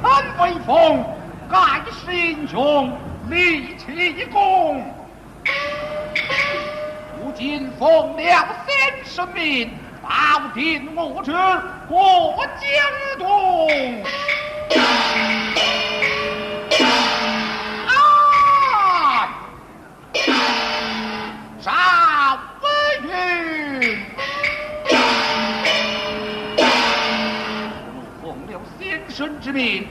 [0.00, 0.08] 臣
[0.40, 1.04] 威风
[1.50, 2.96] 盖世英雄
[3.28, 4.80] 立奇功。
[7.18, 9.70] 如今奉了先生命
[10.00, 11.32] 保定我去
[11.88, 13.68] 过江东
[29.48, 29.88] 之命，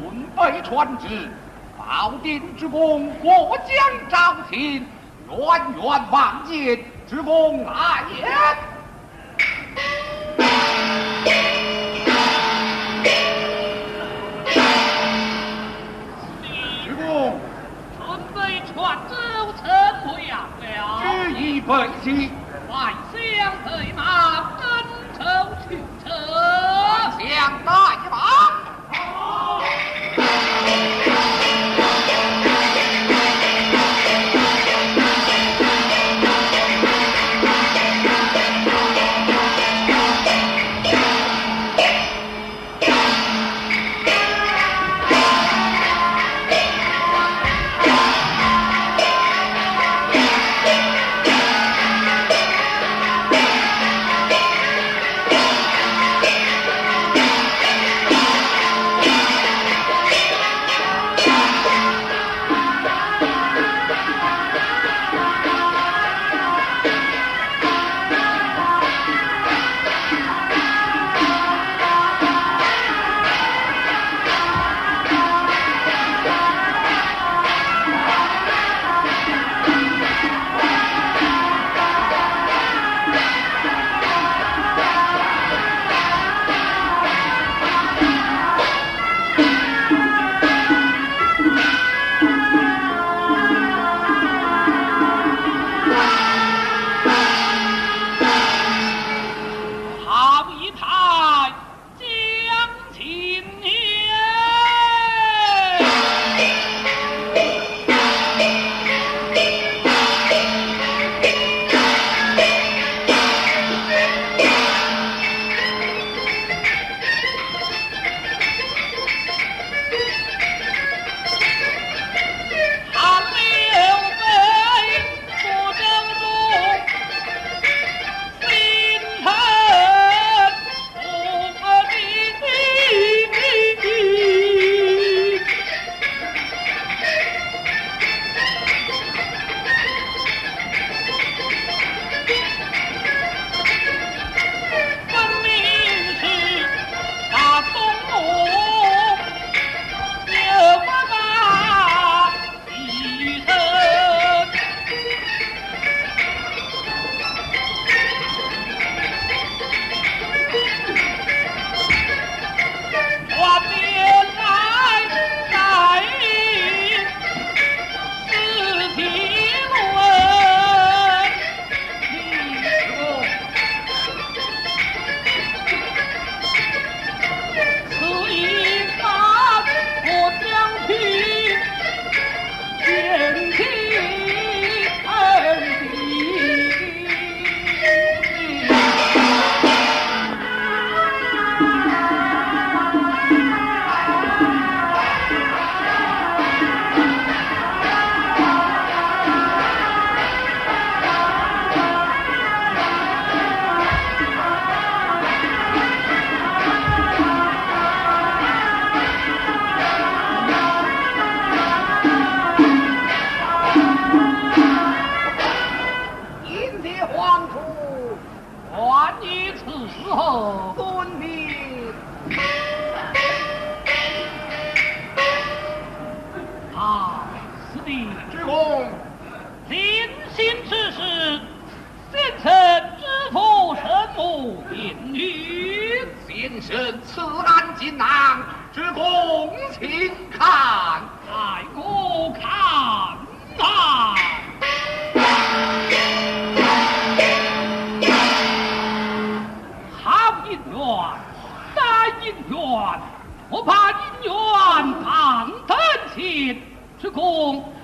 [0.00, 1.28] 准备传旨，
[1.76, 3.76] 保定之功，过江
[4.08, 4.82] 招亲，
[5.28, 5.38] 远
[5.76, 8.26] 远万金之功来也。
[21.66, 22.30] 北齐
[22.70, 24.64] 万乡对马，登
[25.18, 25.20] 城
[25.68, 27.70] 去城，万乡大
[28.10, 28.27] 马。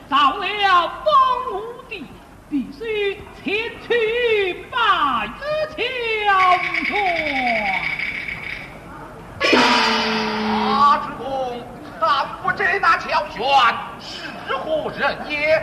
[0.09, 1.05] 造了荒
[1.51, 1.53] 芜
[1.89, 2.07] 地，
[2.49, 3.55] 必须前
[3.87, 4.77] 去拜
[5.27, 5.39] 一
[5.75, 5.79] 桥
[6.85, 6.89] 兄。
[9.41, 11.25] 大主公，
[12.01, 12.05] 但
[12.43, 13.37] 不知那乔轩
[14.01, 15.61] 是何人也？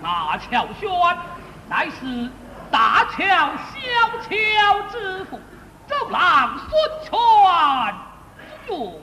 [0.00, 0.88] 那乔轩
[1.68, 2.30] 乃是
[2.70, 3.80] 大乔小
[4.28, 4.30] 乔
[4.90, 5.40] 之父，
[5.88, 6.70] 周郎孙
[7.02, 7.10] 权
[8.68, 9.00] 岳父。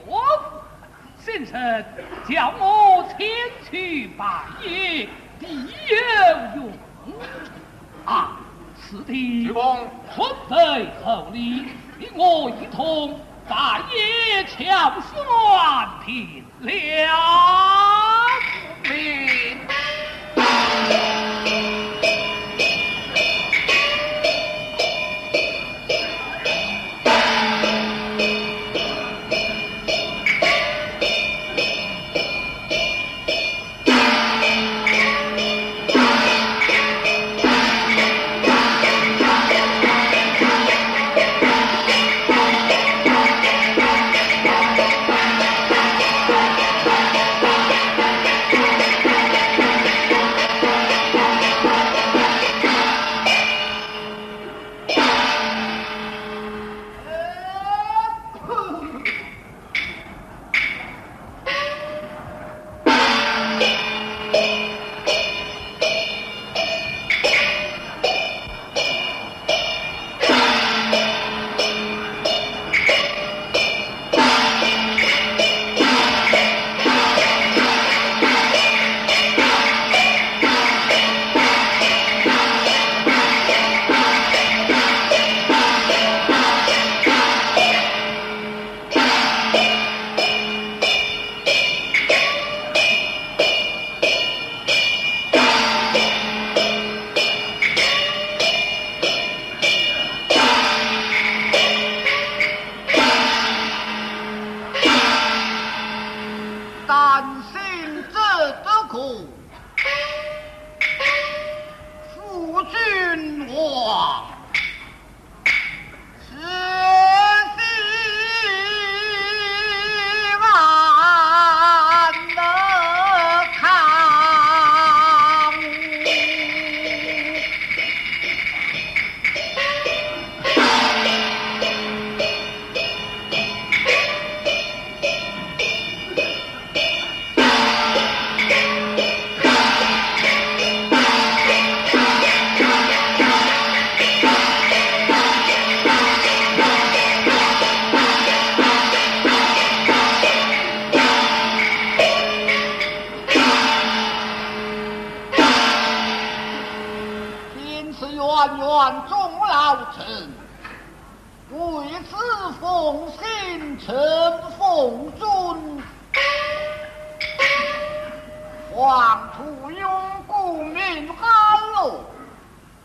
[1.22, 1.84] 先生
[2.26, 3.28] 叫我前
[3.70, 4.24] 去拜
[4.62, 5.06] 谒，
[5.38, 5.96] 必有
[6.56, 6.72] 用
[8.06, 8.38] 啊！
[8.74, 9.54] 此地春
[10.48, 11.66] 非厚礼，
[11.98, 14.58] 与我一同拜谒乔
[14.98, 15.12] 玄
[16.06, 16.70] 平了。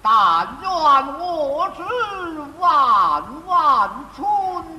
[0.02, 0.70] 但愿
[1.18, 1.82] 我知
[2.60, 4.75] 万万春。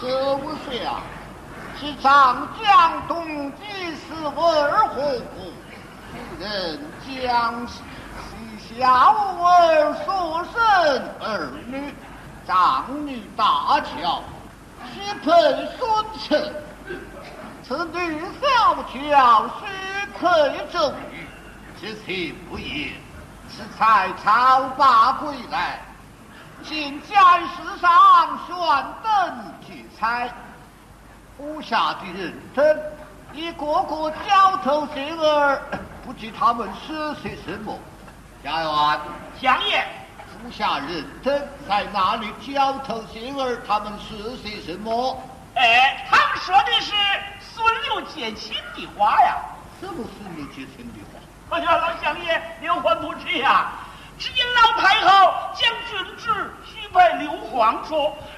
[0.00, 1.02] 十五岁啊，
[1.78, 3.66] 是长江东济
[3.96, 5.52] 是文何故？
[6.40, 7.76] 人江西
[8.78, 10.58] 小儿所生
[11.20, 11.94] 儿女，
[12.46, 14.22] 长女大乔，
[14.94, 15.30] 西配
[15.76, 15.82] 孙
[16.18, 16.50] 成，
[17.62, 19.66] 此女小乔须
[20.18, 21.26] 配周瑜，
[21.78, 22.92] 其情不也？
[23.50, 25.78] 是才朝罢归来，
[26.62, 28.56] 请见世上选
[29.02, 29.89] 登天。
[36.38, 37.78] 他们是些什么？
[38.42, 39.00] 家园，
[39.40, 39.84] 相爷，
[40.26, 43.60] 属下人真在哪里交头接耳。
[43.68, 45.22] 他们是些什么？
[45.54, 46.94] 哎，他们说的是
[47.40, 49.36] 孙刘结亲的话呀。
[49.80, 51.56] 什么孙刘结亲的话？
[51.56, 53.72] 哎呀，老相爷，刘欢不知呀。
[54.18, 56.50] 只因老太后将郡旨
[56.90, 57.94] 许配刘皇叔，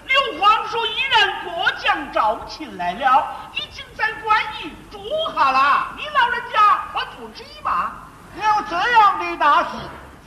[0.07, 4.99] 刘皇叔已然过江招亲来了，已经在官驿住
[5.35, 5.89] 下了。
[5.97, 6.61] 你老人家
[6.93, 7.93] 还不知吗？
[8.37, 9.69] 有这样的大事，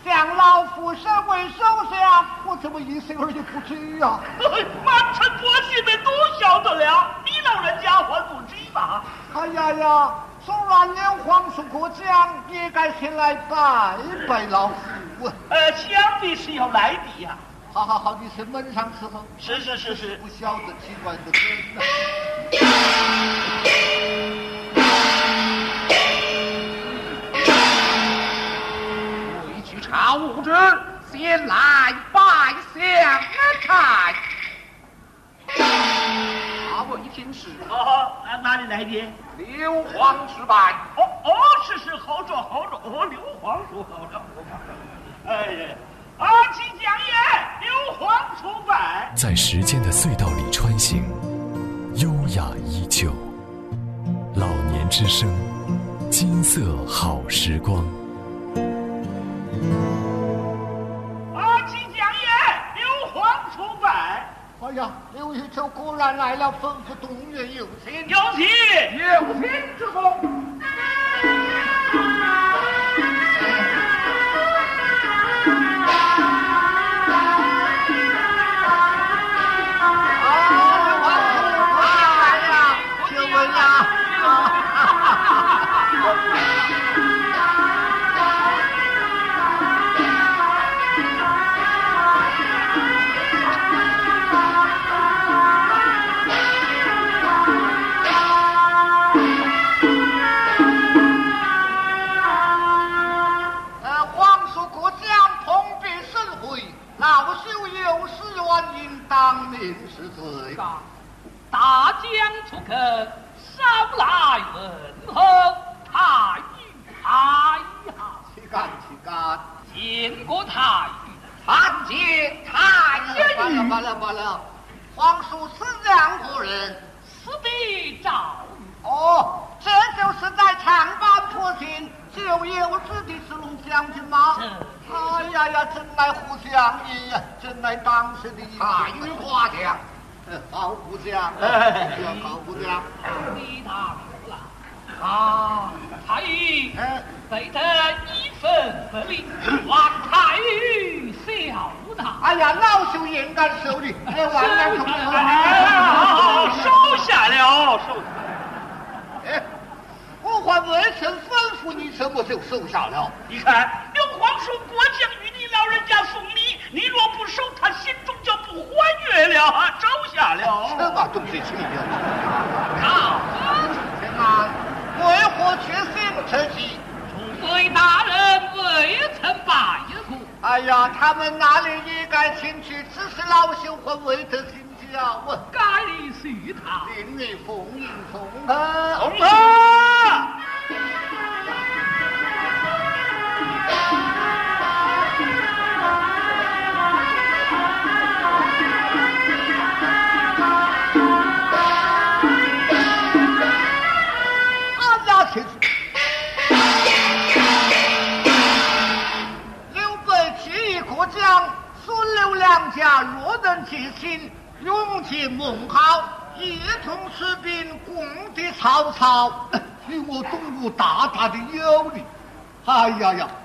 [0.04, 4.20] 向老夫身为首相，我怎么一声儿也不知啊？
[4.84, 7.08] 满城百姓们都晓得了。
[7.26, 9.04] 你老老人家还不知吧？
[9.34, 10.14] 哎呀呀，
[10.46, 13.96] 纵然连皇叔过江，也该前来拜
[14.28, 15.34] 拜老夫啊！
[15.50, 17.38] 呃，想必是要来的呀。
[17.76, 21.34] 好好好，你是门上伺候，是是是是，不晓得奇怪的很
[21.76, 21.82] 呐。
[29.82, 30.50] 朝之
[31.12, 32.22] 先来拜
[32.74, 32.82] 相
[33.68, 34.16] 看。
[36.78, 39.04] 阿位天师，哦，哪里来的？
[39.38, 40.56] 刘皇之拜。
[40.96, 41.30] 哦哦，
[41.68, 42.78] 是是，好着好着。
[42.86, 44.22] 哦，刘皇叔好着。
[45.28, 45.76] 哎呀，
[46.18, 47.14] 阿七将爷，
[47.62, 49.12] 刘皇出版。
[49.16, 51.04] 在时间的隧道里穿行，
[51.96, 53.12] 优雅依旧。
[54.36, 55.30] 老年之声，
[56.10, 57.86] 金色好时光。
[64.62, 68.44] 哎呀，刘玉秋果然来了，吩咐东岳有请，有请，
[68.98, 69.08] 有
[69.40, 69.44] 请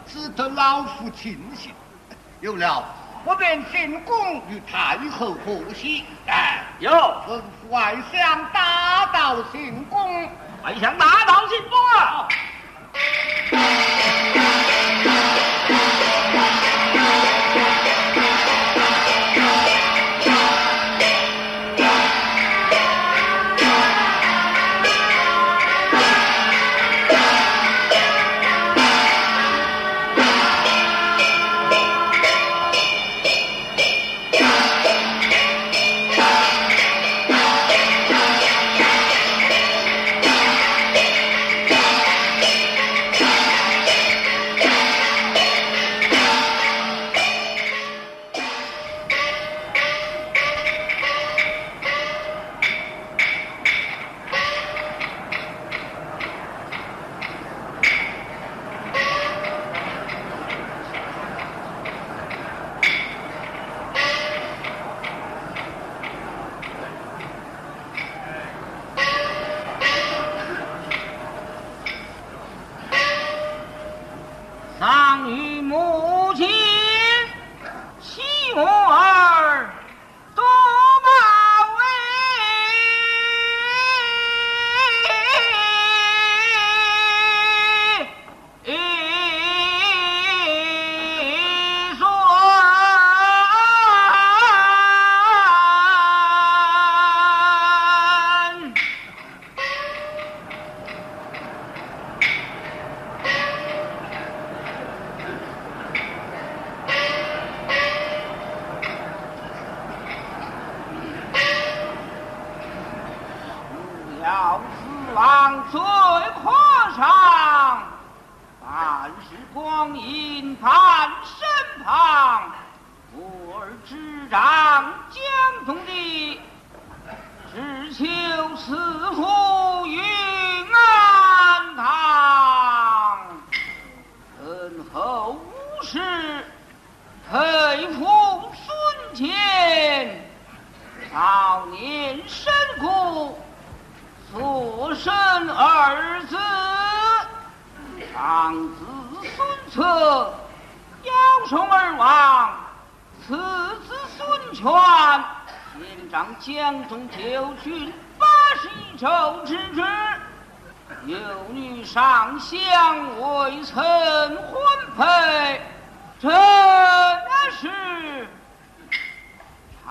[0.07, 1.13] 之功。
[1.13, 1.73] 庆幸
[2.41, 2.85] 有了，
[3.25, 6.05] 我便进宫与太后贺喜。
[6.27, 10.25] 哎，有吩咐外相打道进宫，
[10.65, 12.29] 外相打道进宫啊！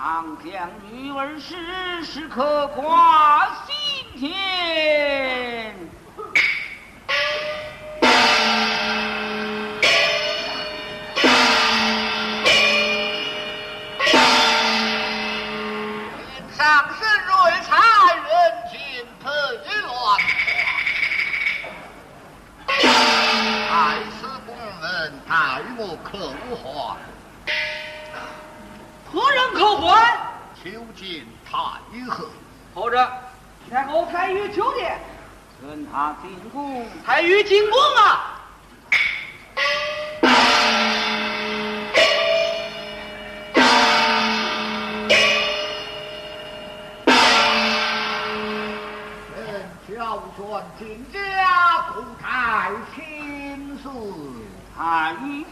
[0.02, 4.32] 常将女儿时时刻挂心间。
[16.56, 17.34] 上身瑞
[17.66, 17.76] 才，
[18.16, 18.32] 人
[18.72, 18.80] 情
[19.22, 19.28] 配
[19.82, 19.92] 乱，
[23.70, 23.74] 爱
[24.18, 26.96] 此公文，待我可还。
[29.12, 30.16] 何人可还？
[30.62, 31.56] 求见太
[32.10, 32.24] 后。
[32.74, 33.10] 或者
[33.68, 35.00] 天后太尉求见。
[35.62, 36.86] 问他进宫。
[37.04, 38.36] 太尉进宫啊！
[49.34, 53.88] 臣乔转进家，故太亲事。
[54.76, 55.44] 太尉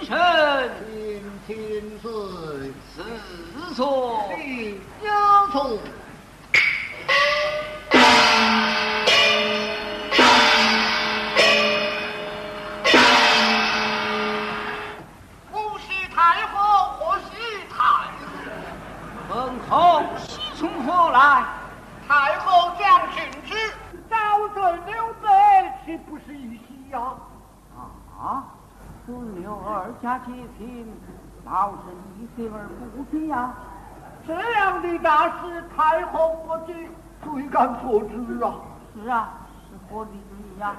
[0.00, 0.16] 平身。
[0.86, 2.10] 平平岁。
[2.94, 4.28] 四错。
[4.36, 5.10] 你有
[5.52, 5.78] 错。
[15.50, 16.54] 不喜太后，
[16.98, 17.30] 或喜
[17.70, 18.24] 太后。
[19.28, 19.34] 本
[19.68, 21.44] 后喜从何来？
[22.08, 23.54] 太后将军之，
[24.08, 24.14] 招
[24.54, 25.26] 对刘备，
[25.84, 27.00] 岂不是一喜呀？
[29.06, 29.08] 啊！
[29.08, 30.92] 孙刘二家结亲，
[31.44, 33.54] 老身一心而不济呀。
[34.26, 36.74] 这样的大事，太后不知，
[37.22, 38.54] 谁敢做主啊？
[38.94, 39.32] 是啊，
[39.70, 40.74] 是何的之意呀？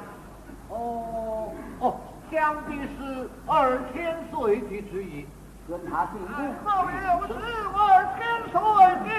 [0.69, 1.95] 哦哦，
[2.29, 5.25] 想必是二千岁的之意。
[5.69, 6.55] 跟他进宫。
[6.63, 7.33] 后又是
[7.75, 7.79] 二
[8.17, 8.19] 千
[8.51, 8.57] 岁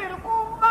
[0.09, 0.29] 的功
[0.61, 0.67] 劳。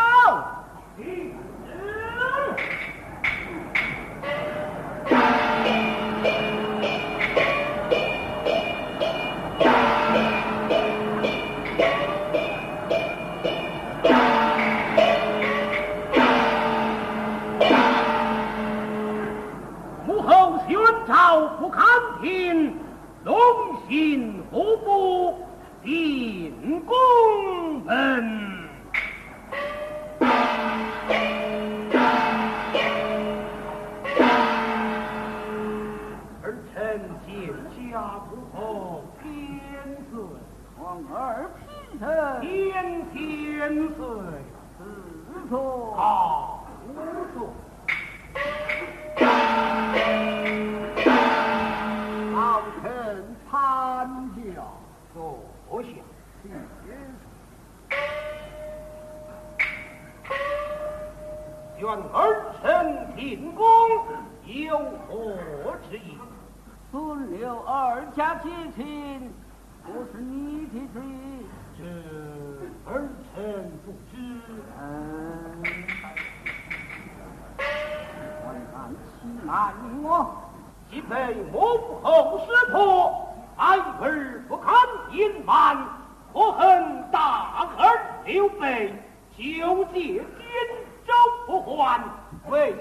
[91.78, 92.72] 不还，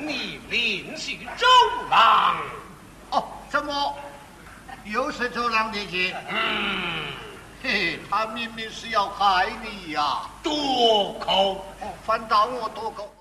[0.00, 1.46] 你临行周
[1.90, 2.36] 郎。
[3.10, 3.96] 哦，怎么
[4.84, 6.16] 又是周郎的姐？
[6.28, 7.06] 嗯，
[7.62, 10.22] 嘿嘿，他明明是要害你呀！
[10.42, 11.64] 多口。
[11.80, 13.13] 哦，反倒我多口。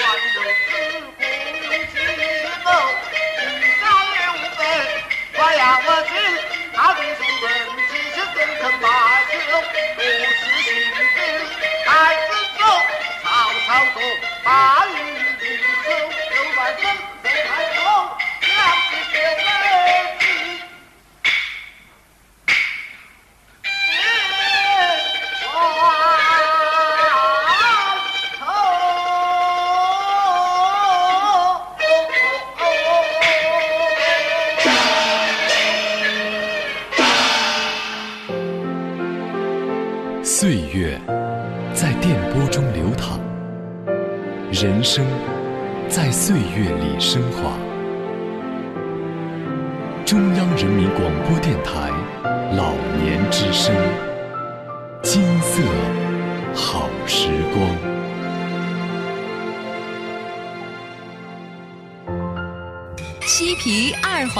[0.00, 1.17] 还有更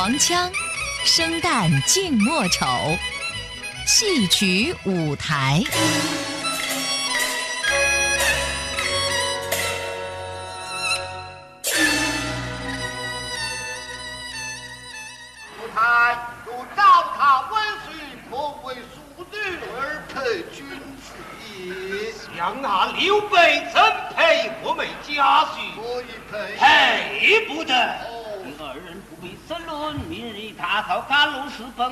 [0.08, 0.50] 黄腔，
[1.04, 2.64] 生旦净末丑，
[3.86, 5.62] 戏曲舞台。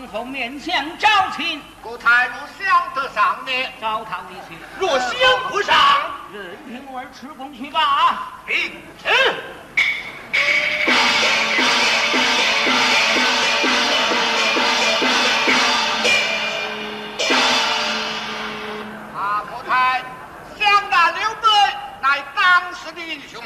[0.07, 3.53] 露寺本后面相招亲，夫太如想得上呢？
[3.81, 4.57] 招他一去。
[4.79, 5.11] 若想
[5.51, 5.77] 不上，
[6.33, 8.33] 任凭我儿吃功去吧。
[8.47, 9.09] 并吃。
[19.17, 20.03] 啊，夫太
[20.59, 21.49] 想那刘备
[22.01, 23.43] 乃当时的英雄，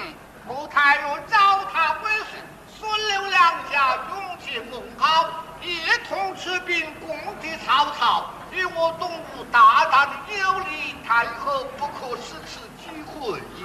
[0.46, 1.36] 夫太若糟
[1.72, 2.42] 蹋归顺，
[2.78, 5.30] 孙刘两家永结盟好，
[5.62, 13.64] 一同出兵攻击曹操，与我东吴大大的有利，太后不可失此机会也。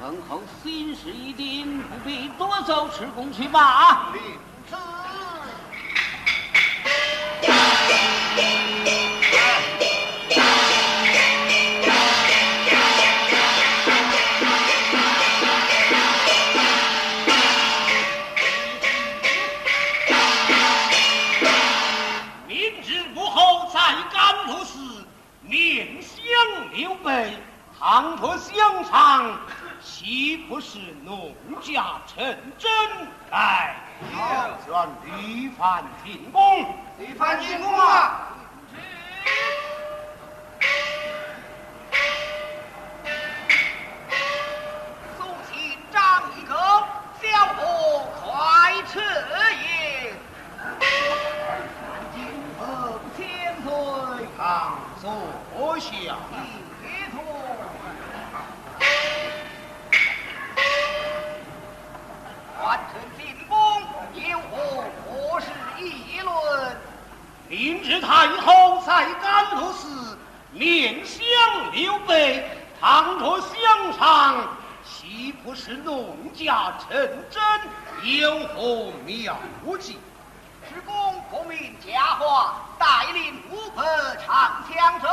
[0.00, 4.12] 文侯心事已定，不必多走，吃功去吧。
[4.12, 4.22] 领
[4.68, 4.76] 旨。
[27.82, 29.36] 备，倘若相长，
[29.82, 32.24] 岂不是农家成
[32.56, 32.70] 真？
[33.32, 33.74] 来，
[34.16, 36.74] 要选吕范进宫。
[36.98, 38.28] 李范进宫啊！
[45.18, 46.54] 苏秦张一口，
[47.20, 49.00] 小伙快撤
[49.60, 50.14] 也。
[52.14, 52.22] 今
[52.60, 56.16] 后千岁，倘坐下。
[62.62, 63.82] 完成进宫，
[64.14, 65.48] 有何国事
[65.78, 66.76] 议论？
[67.48, 70.16] 明日太后在甘露寺
[70.52, 71.22] 面向
[71.72, 72.48] 刘备，
[72.80, 74.36] 倘若相上，
[74.84, 76.96] 岂不是弄假成
[77.30, 77.42] 真？
[78.20, 79.36] 有何妙
[79.80, 79.98] 计？
[80.68, 83.82] 主公不明假话，带领五百
[84.24, 85.08] 长枪者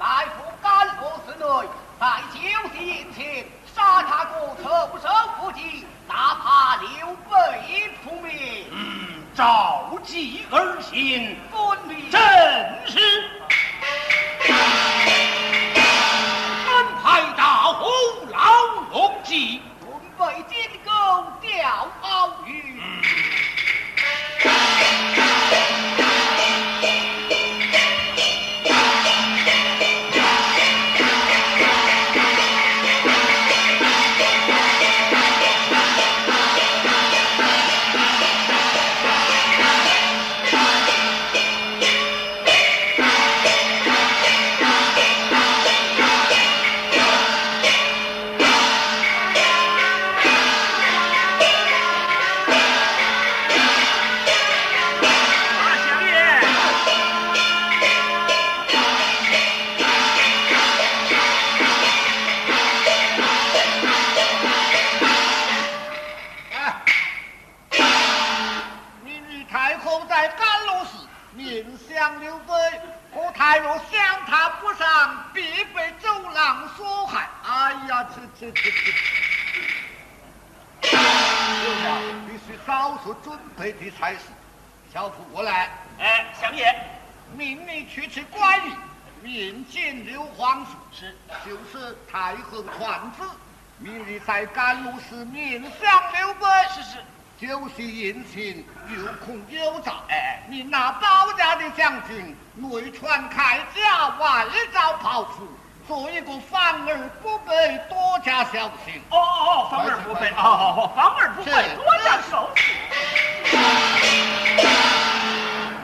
[0.00, 1.68] 埋伏甘露寺内，
[2.00, 2.40] 在酒
[2.76, 6.88] 席宴前杀他个措手不及，哪怕刘
[7.28, 8.64] 备扑灭。
[8.70, 12.20] 嗯，召集而行，分明正
[12.86, 13.30] 是。
[16.66, 17.88] 安排大虎
[18.30, 18.38] 老
[18.92, 19.88] 龙骑，准
[20.18, 20.90] 备金钩
[21.40, 22.30] 钓鳌
[78.38, 78.92] 这这这！
[82.26, 84.20] 必须早做准备的才是。
[84.92, 86.74] 小徒过来，哎，相爷，
[87.36, 88.72] 命你去吃关羽，
[89.22, 91.16] 面见刘皇叔，是
[91.46, 93.22] 就是太后传旨，
[93.78, 96.46] 明日在甘露寺面向刘备。
[96.74, 96.98] 是是。
[97.36, 98.64] 酒席宴前
[98.96, 105.48] 有空有诈，哎，你那保家的将军内传铠甲，外招炮出，
[105.86, 109.00] 做一个防而不备，多加小心。
[109.10, 112.64] 哦哦哦，防而不备，哦哦哦，防而不备，多加小心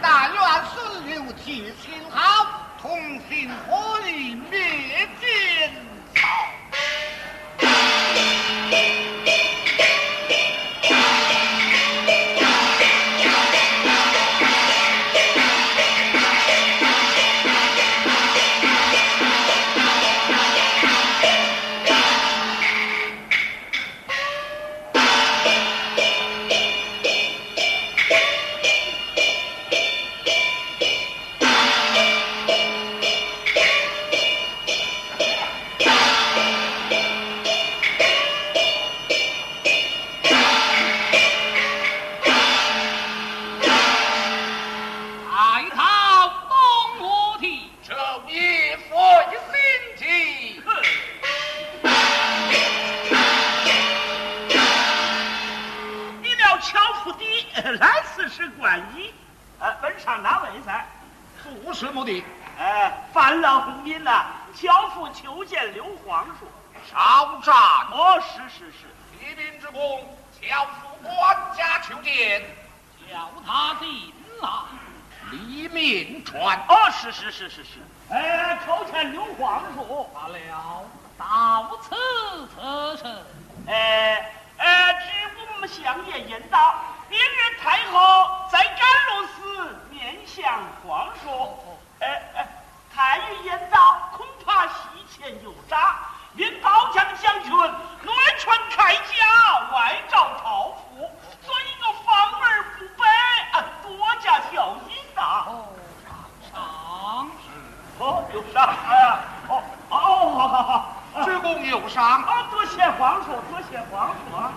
[0.01, 0.41] 但愿
[0.75, 2.47] 孙刘记心好，
[2.81, 5.07] 同心合力灭
[60.21, 60.85] 上哪位噻？
[61.65, 62.23] 做什么的？
[62.59, 66.47] 呃，烦了红民呐，樵夫求见刘皇叔。
[66.91, 67.55] 少战。
[67.91, 68.87] 哦，是是是，
[69.19, 72.43] 一兵之功，乔夫官家求见，
[73.11, 74.49] 叫他进来。
[75.31, 76.59] 李明传。
[76.69, 77.81] 哦，是是是是是，
[78.11, 80.07] 哎，叩见刘皇叔。
[80.13, 80.85] 罢了，
[81.17, 81.97] 到此
[82.55, 83.05] 此事。
[83.67, 85.09] 哎哎，知
[85.55, 86.75] 我们相爷言道，
[87.09, 90.45] 明日太后在甘露寺面向
[90.87, 91.59] 皇叔。
[92.01, 92.49] 哎哎，
[92.95, 94.73] 太尉言道，恐怕西
[95.09, 95.99] 前有诈，
[96.35, 101.11] 令高将将军内传铠甲，外召朝服，
[101.43, 103.07] 所以我防而不备，
[103.53, 105.45] 啊，多加小心呐。
[105.47, 105.69] 哦，
[106.51, 107.31] 上
[107.99, 109.21] 哦，有伤啊！
[109.49, 109.95] 哦哦，
[110.39, 110.97] 好好好。
[111.25, 112.23] 鞠躬有伤。
[112.23, 114.53] 啊，多谢皇叔，多谢皇叔啊！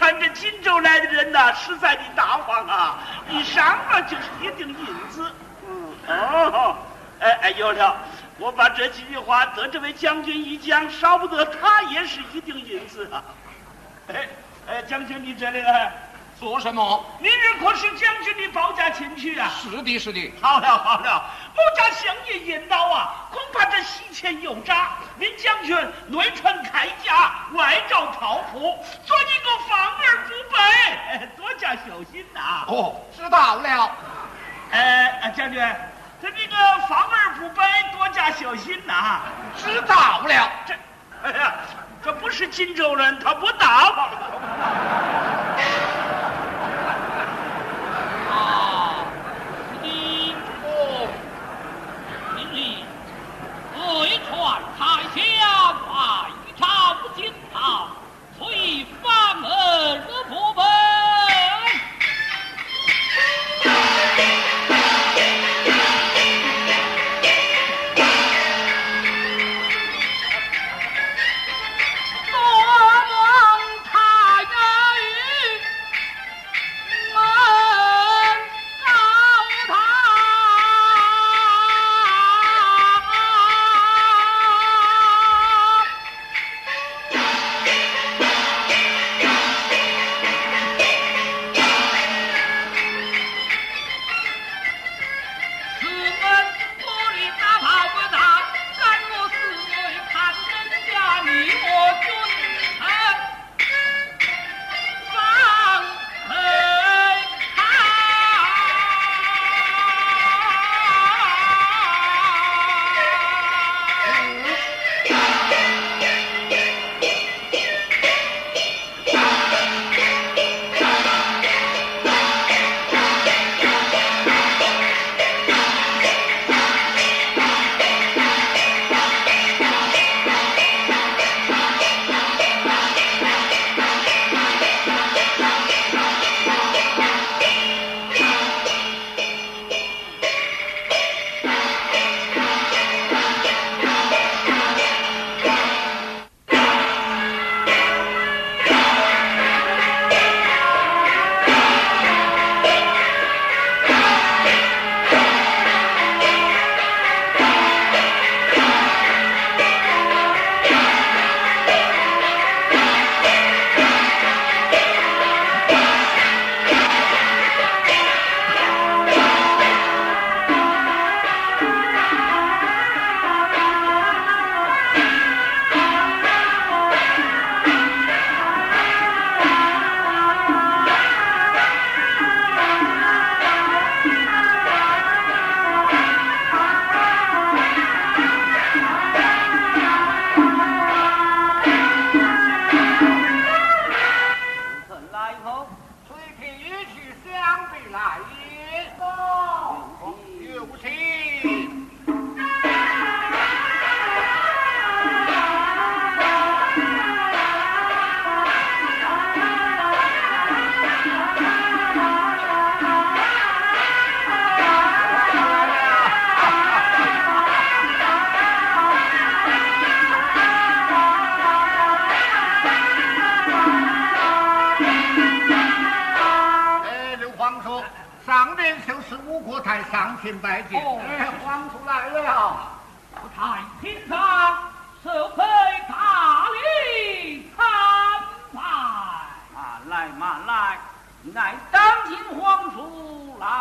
[0.00, 3.00] 你看这荆州来的人呐，实在的大方啊！
[3.28, 5.30] 一上啊就是一锭银子。
[5.68, 6.74] 嗯，哦，
[7.20, 7.98] 哎哎，有了，
[8.38, 13.22] 我把这几句话得这位将军一讲，少不得他也是一锭银子啊！
[14.08, 14.26] 哎
[14.66, 15.92] 哎，将军你这里来，
[16.40, 17.04] 做什么？
[17.18, 19.50] 明日可是将军的保驾前去啊！
[19.62, 20.32] 是的，是的。
[20.40, 21.22] 好了好了，
[21.54, 25.76] 我家相爷言道啊，恐怕这西前有诈，您将军
[26.06, 28.58] 内穿铠甲，外召朝服，
[29.04, 30.58] 做你个防而不备，
[31.10, 33.90] 哎 多加小心呐、哦，知道了。
[34.70, 35.62] 哎，哎将军，
[36.22, 36.56] 这这个
[36.88, 37.62] 防而不备，
[37.92, 39.20] 多加小心呐、
[39.58, 40.50] 知道了。
[40.66, 40.74] 这，
[41.22, 41.54] 哎呀，
[42.02, 44.08] 这不是荆州人，他不到。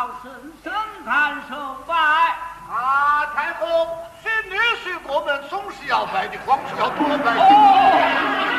[0.10, 0.32] 叔老身
[0.64, 0.74] 深
[1.06, 1.56] 参受
[1.88, 1.94] 拜。
[2.70, 3.66] 啊，太后，
[4.22, 7.36] 新女婿过门总是要拜的，皇叔要多拜。
[7.36, 8.59] 参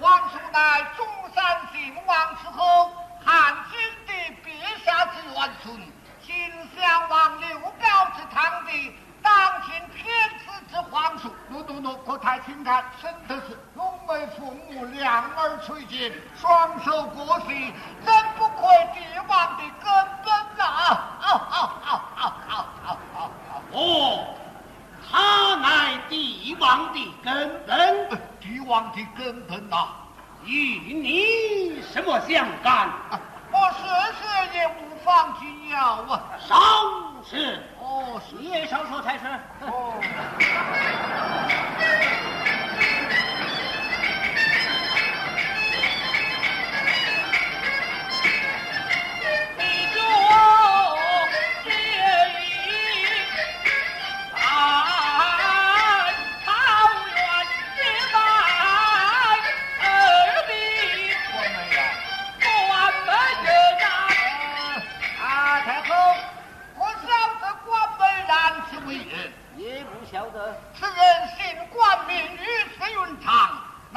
[0.00, 2.90] 皇叔乃中山靖王之后，
[3.24, 4.12] 汉景帝
[4.44, 5.76] 陛下之元孙，
[6.22, 6.34] 秦
[6.74, 11.30] 襄王刘表之堂弟，当今天子之皇叔。
[11.48, 17.72] 奴奴奴，可太请看，真的是龙眉凤目，两耳垂肩，双手过膝，
[18.04, 19.92] 真不愧帝王的根
[20.24, 20.64] 本呐！
[20.64, 23.28] 啊啊啊啊啊啊啊！
[23.72, 24.34] 哦，
[25.10, 29.88] 他乃帝王的根本，帝王的根本呐、
[30.44, 32.88] 与你什么相干？
[33.10, 33.20] 啊！
[33.50, 33.82] 我事
[34.20, 35.78] 事也无妨紧要
[36.12, 36.22] 啊！
[36.38, 36.54] 少
[37.28, 39.24] 是哦，是你也少说才是。
[39.62, 39.94] 哦。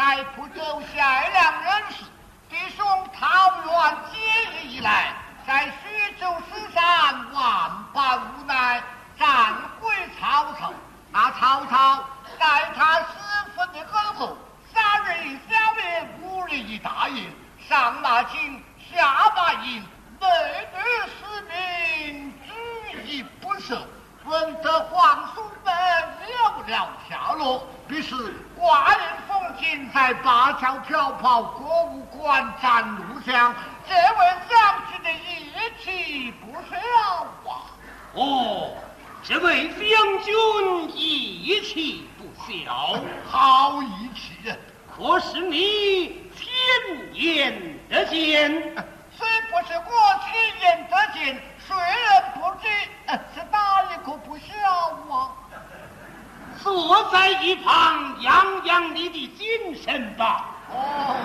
[0.09, 0.97] 在不州贤
[1.33, 2.03] 良人士，
[2.49, 2.83] 弟兄
[3.13, 4.17] 桃园结
[4.49, 5.13] 日以来，
[5.45, 8.81] 在徐州失散万般无奈，
[9.19, 10.73] 战归曹操。
[11.11, 12.03] 那曹操
[12.39, 14.37] 待他十分的厚厚，
[14.73, 17.31] 杀人一小夜，五日一大营，
[17.67, 19.85] 上马金，下马银，
[20.19, 20.27] 每
[20.75, 23.77] 日士兵举一不受。
[24.25, 25.73] 闻得皇叔们
[26.27, 28.15] 有了下落，于是
[28.59, 29.19] 寡人。
[29.59, 33.53] 封金，在灞桥挑跑国务馆站路上，
[33.87, 34.01] 这位
[34.49, 35.51] 将军的义
[35.83, 36.77] 气不小
[37.49, 37.67] 啊！
[38.13, 38.71] 哦，
[39.21, 39.79] 这位将
[40.23, 40.33] 军
[40.95, 42.95] 义气不小，
[43.29, 44.55] 好义气啊。
[44.95, 48.51] 可是你天眼得见？
[49.11, 52.67] 虽不是我亲眼得见，谁人不知？
[53.35, 54.43] 是哪一个不小
[55.13, 55.35] 啊？
[56.63, 60.55] 坐在一旁养养你的精神吧。
[60.71, 61.15] 哦。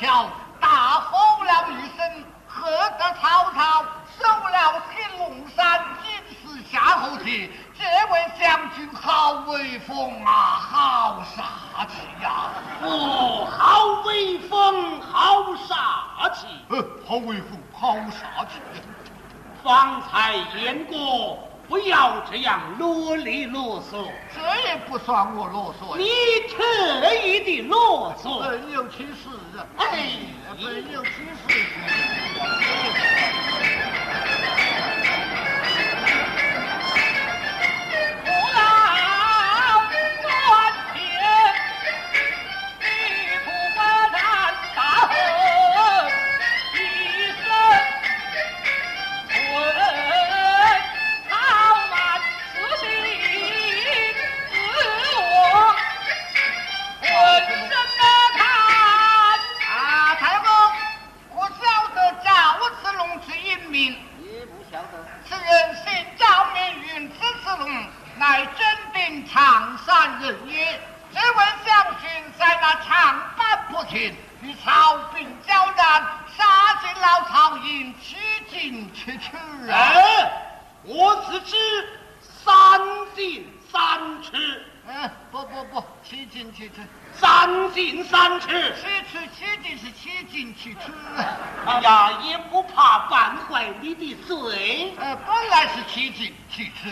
[0.00, 0.30] 瞧
[0.60, 0.68] 大
[1.00, 3.84] 吼了一声喝得曹操
[4.16, 12.50] 收了青龙山金丝夏侯杰这位将军好威风啊好杀气呀
[12.82, 16.46] 哦好威风好杀气。
[16.68, 18.60] 呃好威风好杀气。
[19.64, 21.47] 方才言过
[25.04, 26.04] 算我啰嗦，你
[26.48, 30.12] 特意的啰嗦，本有其事啊，哎，
[30.62, 31.62] 本有其事。
[93.80, 94.92] 你的嘴。
[94.98, 96.88] 呃本来是七斤七尺